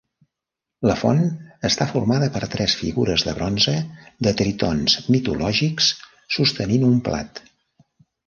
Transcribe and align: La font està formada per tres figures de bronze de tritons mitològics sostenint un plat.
La 0.91 0.93
font 0.99 1.19
està 1.67 1.85
formada 1.89 2.29
per 2.37 2.47
tres 2.53 2.77
figures 2.79 3.25
de 3.27 3.35
bronze 3.41 3.75
de 4.27 4.33
tritons 4.41 4.97
mitològics 5.17 5.91
sostenint 6.37 6.87
un 6.91 6.97
plat. 7.09 7.43